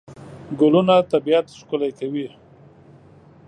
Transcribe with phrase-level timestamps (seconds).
[0.59, 2.27] ګلونه طبیعت ښکلا کوي.